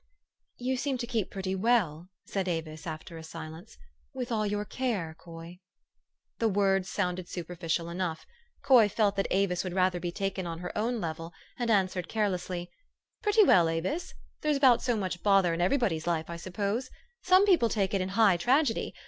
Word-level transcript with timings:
"You 0.57 0.77
seem 0.77 0.97
to 0.97 1.05
keep 1.05 1.29
pretty 1.29 1.53
well," 1.53 2.09
said 2.25 2.47
Avis, 2.47 2.87
after 2.87 3.19
a 3.19 3.23
silence," 3.23 3.77
with 4.15 4.31
all 4.31 4.47
your 4.47 4.65
care, 4.65 5.15
Coy." 5.19 5.59
The 6.39 6.47
words 6.49 6.89
sounded 6.89 7.29
superficial 7.29 7.87
enough. 7.87 8.25
Coy 8.63 8.89
felt 8.89 9.15
that 9.17 9.27
Avis 9.29 9.63
would 9.63 9.75
rather 9.75 9.99
be 9.99 10.11
taken 10.11 10.47
on 10.47 10.57
her 10.57 10.75
own 10.75 10.99
level, 10.99 11.33
and 11.59 11.69
answered 11.69 12.07
carelessly, 12.09 12.71
"Pretty 13.21 13.43
well, 13.43 13.69
Avis. 13.69 14.15
There's 14.41 14.57
about 14.57 14.81
so 14.81 14.97
much 14.97 15.21
bother 15.21 15.53
in 15.53 15.61
everybody's 15.61 16.07
life, 16.07 16.31
I 16.31 16.35
suppose. 16.37 16.89
Some 17.21 17.45
people 17.45 17.69
take 17.69 17.93
it 17.93 18.01
in 18.01 18.09
high 18.09 18.37
tragedy. 18.37 18.95